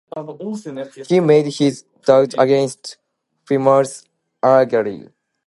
[1.09, 2.97] He made his debut against
[3.45, 4.01] Plymouth
[4.41, 5.09] Argyle.